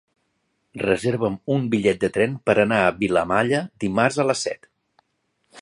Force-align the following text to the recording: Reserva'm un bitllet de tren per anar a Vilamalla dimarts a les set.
Reserva'm 0.83 1.35
un 1.57 1.67
bitllet 1.75 2.01
de 2.05 2.11
tren 2.17 2.35
per 2.49 2.57
anar 2.65 2.81
a 2.87 2.97
Vilamalla 3.05 3.63
dimarts 3.85 4.23
a 4.25 4.31
les 4.31 4.47
set. 4.49 4.71